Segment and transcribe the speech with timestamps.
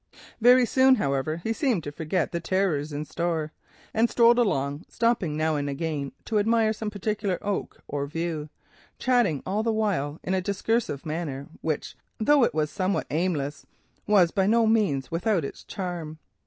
[0.39, 3.51] Very soon, however, he seemed to forget the terrors in store,
[3.93, 8.49] and strolled along, stopping now and again to admire some particular oak or view;
[8.97, 13.67] chatting all the while in a discursive manner, which, though somewhat aimless,
[14.07, 16.17] was by no means without its charm.